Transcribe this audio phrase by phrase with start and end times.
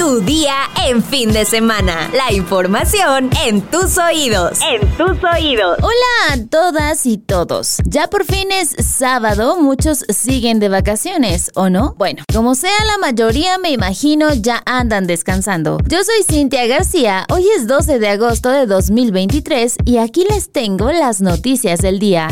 [0.00, 0.54] Tu día
[0.86, 2.10] en fin de semana.
[2.14, 4.58] La información en tus oídos.
[4.62, 5.76] En tus oídos.
[5.82, 7.80] Hola a todas y todos.
[7.84, 11.96] Ya por fin es sábado, muchos siguen de vacaciones, ¿o no?
[11.98, 15.76] Bueno, como sea la mayoría me imagino ya andan descansando.
[15.86, 20.90] Yo soy Cintia García, hoy es 12 de agosto de 2023 y aquí les tengo
[20.92, 22.28] las noticias del día.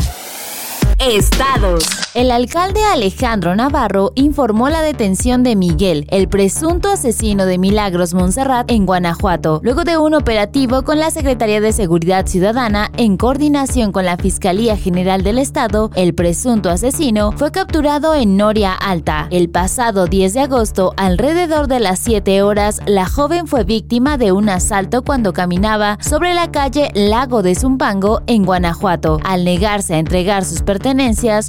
[0.99, 1.85] Estados.
[2.13, 8.69] El alcalde Alejandro Navarro informó la detención de Miguel, el presunto asesino de Milagros Montserrat
[8.69, 14.03] en Guanajuato, luego de un operativo con la Secretaría de Seguridad Ciudadana en coordinación con
[14.03, 15.89] la Fiscalía General del Estado.
[15.95, 19.27] El presunto asesino fue capturado en Noria Alta.
[19.31, 24.33] El pasado 10 de agosto, alrededor de las 7 horas, la joven fue víctima de
[24.33, 29.19] un asalto cuando caminaba sobre la calle Lago de Zumpango en Guanajuato.
[29.23, 30.88] Al negarse a entregar sus pertenencias,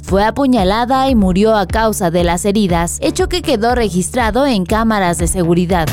[0.03, 5.17] fue apuñalada y murió a causa de las heridas, hecho que quedó registrado en cámaras
[5.17, 5.87] de seguridad.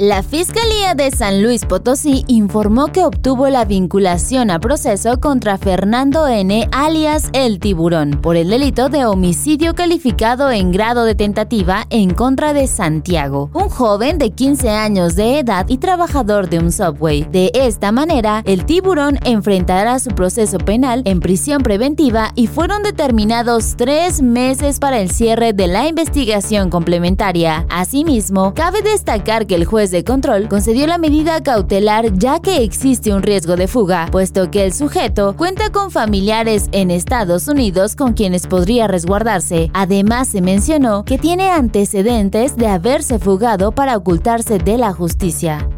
[0.00, 6.26] La Fiscalía de San Luis Potosí informó que obtuvo la vinculación a proceso contra Fernando
[6.26, 6.68] N.
[6.72, 12.52] alias El Tiburón por el delito de homicidio calificado en grado de tentativa en contra
[12.52, 17.22] de Santiago, un joven de 15 años de edad y trabajador de un subway.
[17.30, 23.76] De esta manera, el tiburón enfrentará su proceso penal en prisión preventiva y fueron determinados
[23.76, 27.64] tres meses para el cierre de la investigación complementaria.
[27.70, 33.12] Asimismo, cabe destacar que el juez de control concedió la medida cautelar ya que existe
[33.12, 38.12] un riesgo de fuga, puesto que el sujeto cuenta con familiares en Estados Unidos con
[38.12, 39.70] quienes podría resguardarse.
[39.74, 45.68] Además, se mencionó que tiene antecedentes de haberse fugado para ocultarse de la justicia.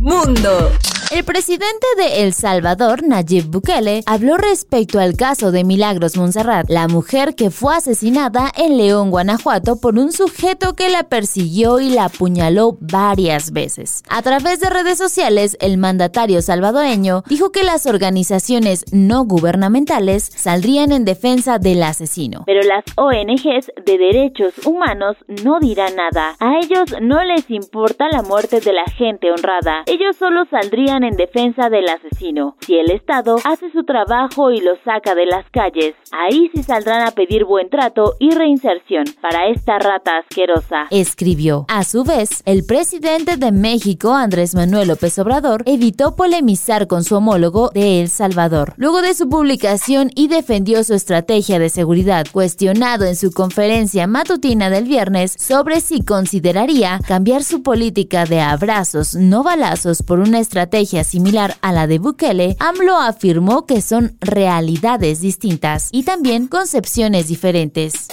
[0.00, 0.70] Mundo.
[1.10, 6.88] El presidente de El Salvador, Nayib Bukele, habló respecto al caso de Milagros Montserrat, la
[6.88, 12.06] mujer que fue asesinada en León, Guanajuato, por un sujeto que la persiguió y la
[12.06, 14.02] apuñaló varias veces.
[14.08, 20.90] A través de redes sociales, el mandatario salvadoreño dijo que las organizaciones no gubernamentales saldrían
[20.90, 22.44] en defensa del asesino.
[22.46, 26.34] Pero las ONGs de derechos humanos no dirán nada.
[26.40, 29.82] A ellos no les importa la muerte de la gente honrada.
[29.86, 32.56] Ellos solo saldrían en defensa del asesino.
[32.60, 37.08] Si el Estado hace su trabajo y lo saca de las calles, ahí sí saldrán
[37.08, 40.86] a pedir buen trato y reinserción para esta rata asquerosa.
[40.90, 41.64] Escribió.
[41.68, 47.16] A su vez, el presidente de México, Andrés Manuel López Obrador, evitó polemizar con su
[47.16, 53.04] homólogo de El Salvador, luego de su publicación y defendió su estrategia de seguridad, cuestionado
[53.04, 59.42] en su conferencia matutina del viernes sobre si consideraría cambiar su política de abrazos, no
[59.42, 65.88] balazos, por una estrategia similar a la de Bukele, AMLO afirmó que son realidades distintas
[65.92, 68.08] y también concepciones diferentes.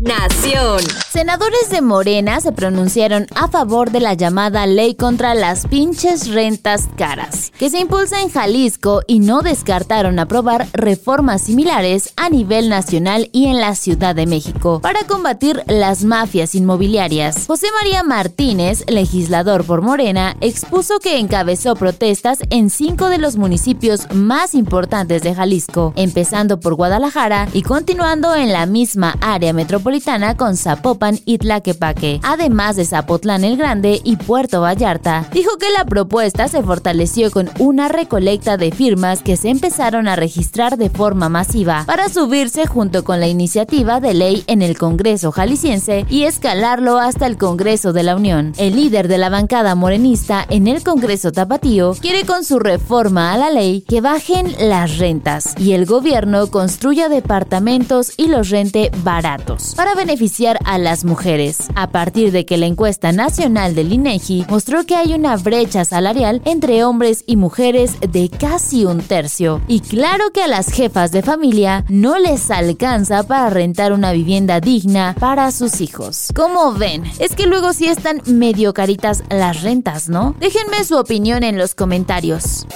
[0.00, 0.78] Nación.
[1.10, 6.88] Senadores de Morena se pronunciaron a favor de la llamada ley contra las pinches rentas
[6.96, 13.28] caras, que se impulsa en Jalisco y no descartaron aprobar reformas similares a nivel nacional
[13.32, 17.48] y en la Ciudad de México para combatir las mafias inmobiliarias.
[17.48, 24.06] José María Martínez, legislador por Morena, expuso que encabezó protestas en cinco de los municipios
[24.14, 29.87] más importantes de Jalisco, empezando por Guadalajara y continuando en la misma área metropolitana
[30.36, 35.26] con Zapopan y Tlaquepaque, además de Zapotlán el Grande y Puerto Vallarta.
[35.32, 40.14] Dijo que la propuesta se fortaleció con una recolecta de firmas que se empezaron a
[40.14, 45.32] registrar de forma masiva para subirse junto con la iniciativa de ley en el Congreso
[45.32, 48.52] jalisciense y escalarlo hasta el Congreso de la Unión.
[48.58, 53.38] El líder de la bancada morenista en el Congreso Tapatío quiere con su reforma a
[53.38, 59.77] la ley que bajen las rentas y el gobierno construya departamentos y los rente baratos
[59.78, 64.84] para beneficiar a las mujeres, a partir de que la encuesta nacional del INEGI mostró
[64.84, 69.62] que hay una brecha salarial entre hombres y mujeres de casi un tercio.
[69.68, 74.58] Y claro que a las jefas de familia no les alcanza para rentar una vivienda
[74.58, 76.32] digna para sus hijos.
[76.34, 80.34] Como ven, es que luego sí están medio caritas las rentas, ¿no?
[80.40, 82.66] Déjenme su opinión en los comentarios.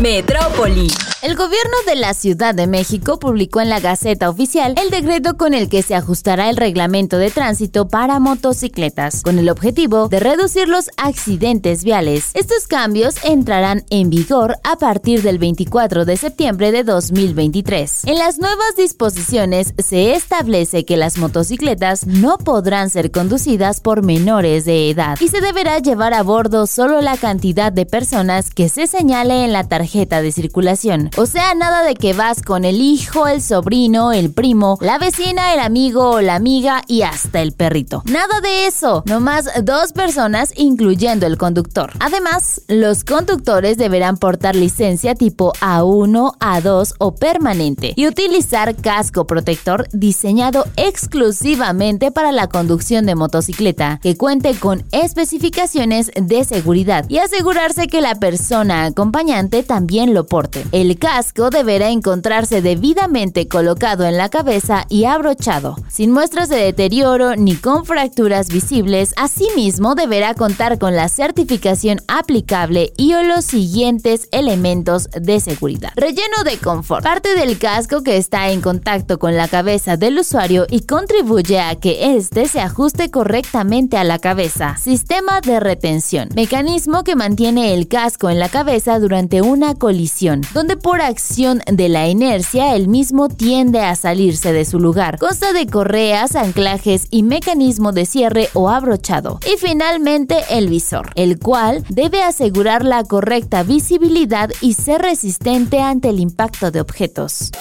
[0.00, 0.88] Metrópoli.
[1.22, 5.54] El gobierno de la Ciudad de México publicó en la Gaceta Oficial el decreto con
[5.54, 10.68] el que se ajustará el reglamento de tránsito para motocicletas, con el objetivo de reducir
[10.68, 12.30] los accidentes viales.
[12.34, 18.04] Estos cambios entrarán en vigor a partir del 24 de septiembre de 2023.
[18.06, 24.64] En las nuevas disposiciones se establece que las motocicletas no podrán ser conducidas por menores
[24.64, 28.88] de edad y se deberá llevar a bordo solo la cantidad de personas que se
[28.88, 31.10] señale en la tarjeta de circulación.
[31.16, 35.52] O sea, nada de que vas con el hijo, el sobrino, el primo, la vecina,
[35.52, 38.02] el amigo o la amiga y hasta el perrito.
[38.06, 41.92] Nada de eso, nomás dos personas incluyendo el conductor.
[41.98, 49.88] Además, los conductores deberán portar licencia tipo A1, A2 o permanente y utilizar casco protector
[49.92, 57.88] diseñado exclusivamente para la conducción de motocicleta, que cuente con especificaciones de seguridad y asegurarse
[57.88, 60.66] que la persona acompañante también lo porte.
[60.70, 67.36] El casco deberá encontrarse debidamente colocado en la cabeza y abrochado, sin muestras de deterioro
[67.36, 69.14] ni con fracturas visibles.
[69.16, 75.92] Asimismo, deberá contar con la certificación aplicable y o los siguientes elementos de seguridad.
[75.96, 77.02] Relleno de confort.
[77.02, 81.76] Parte del casco que está en contacto con la cabeza del usuario y contribuye a
[81.76, 84.76] que éste se ajuste correctamente a la cabeza.
[84.76, 86.28] Sistema de retención.
[86.34, 91.88] Mecanismo que mantiene el casco en la cabeza durante una colisión, donde por acción de
[91.88, 95.18] la inercia el mismo tiende a salirse de su lugar.
[95.18, 99.38] Consta de correas, anclajes y mecanismo de cierre o abrochado.
[99.46, 106.08] Y finalmente el visor, el cual debe asegurar la correcta visibilidad y ser resistente ante
[106.10, 107.52] el impacto de objetos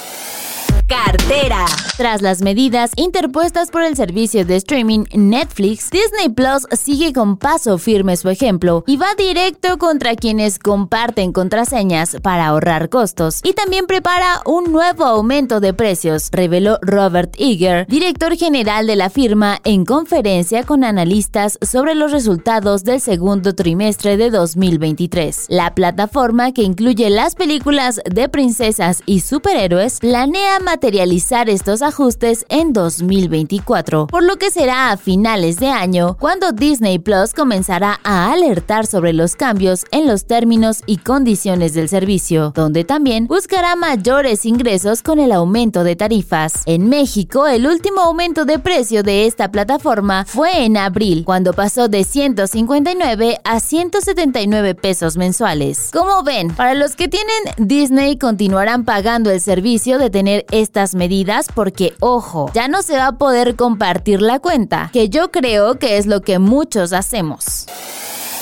[0.91, 1.65] cartera.
[1.95, 7.77] Tras las medidas interpuestas por el servicio de streaming Netflix, Disney Plus sigue con paso
[7.77, 13.85] firme su ejemplo y va directo contra quienes comparten contraseñas para ahorrar costos y también
[13.85, 19.85] prepara un nuevo aumento de precios, reveló Robert Eager, director general de la firma, en
[19.85, 25.45] conferencia con analistas sobre los resultados del segundo trimestre de 2023.
[25.47, 32.73] La plataforma, que incluye las películas de princesas y superhéroes, planea materializar estos ajustes en
[32.73, 38.87] 2024, por lo que será a finales de año cuando Disney Plus comenzará a alertar
[38.87, 45.03] sobre los cambios en los términos y condiciones del servicio, donde también buscará mayores ingresos
[45.03, 46.63] con el aumento de tarifas.
[46.65, 51.89] En México, el último aumento de precio de esta plataforma fue en abril, cuando pasó
[51.89, 55.89] de 159 a 179 pesos mensuales.
[55.93, 60.95] Como ven, para los que tienen Disney continuarán pagando el servicio de tener este estas
[60.95, 65.77] medidas porque, ojo, ya no se va a poder compartir la cuenta, que yo creo
[65.77, 67.65] que es lo que muchos hacemos.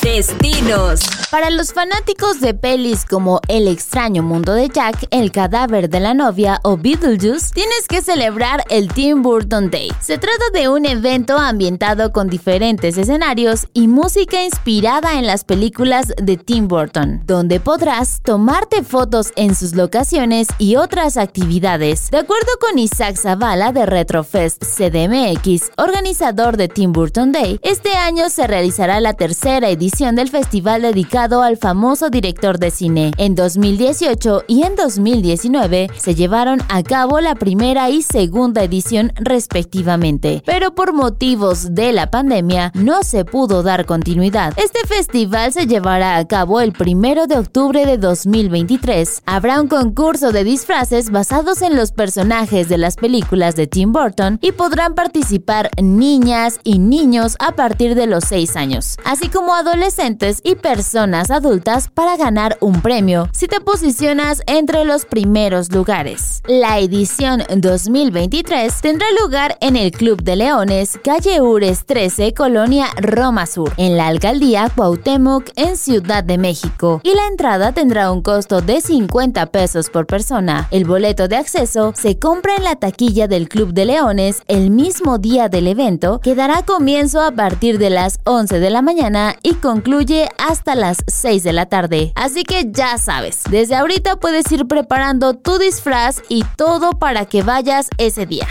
[0.02, 1.02] Destinos.
[1.30, 6.14] Para los fanáticos de pelis como El extraño mundo de Jack, El cadáver de la
[6.14, 9.92] novia o Beetlejuice, tienes que celebrar el Tim Burton Day.
[10.00, 16.14] Se trata de un evento ambientado con diferentes escenarios y música inspirada en las películas
[16.18, 22.10] de Tim Burton, donde podrás tomarte fotos en sus locaciones y otras actividades.
[22.10, 28.30] De acuerdo con Isaac Zavala de Retrofest CDMX, organizador de Tim Burton Day, este año
[28.30, 33.12] se realizará la tercera edición del festival dedicado al famoso director de cine.
[33.18, 40.42] En 2018 y en 2019 se llevaron a cabo la primera y segunda edición respectivamente,
[40.46, 44.54] pero por motivos de la pandemia no se pudo dar continuidad.
[44.58, 49.24] Este festival se llevará a cabo el primero de octubre de 2023.
[49.26, 54.38] Habrá un concurso de disfraces basados en los personajes de las películas de Tim Burton
[54.42, 59.79] y podrán participar niñas y niños a partir de los 6 años, así como adolescentes
[59.80, 66.42] adolescentes y personas adultas para ganar un premio si te posicionas entre los primeros lugares.
[66.48, 73.46] La edición 2023 tendrá lugar en el Club de Leones, calle Ures 13, Colonia Roma
[73.46, 78.60] Sur, en la alcaldía Cuauhtémoc, en Ciudad de México, y la entrada tendrá un costo
[78.60, 80.68] de 50 pesos por persona.
[80.72, 85.20] El boleto de acceso se compra en la taquilla del Club de Leones el mismo
[85.20, 89.54] día del evento, que dará comienzo a partir de las 11 de la mañana y
[89.54, 92.12] con concluye hasta las 6 de la tarde.
[92.16, 97.44] Así que ya sabes, desde ahorita puedes ir preparando tu disfraz y todo para que
[97.44, 98.48] vayas ese día.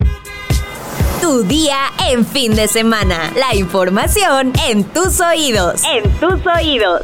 [1.20, 1.76] Tu día
[2.08, 3.32] en fin de semana.
[3.34, 5.82] La información en tus oídos.
[5.82, 7.02] En tus oídos.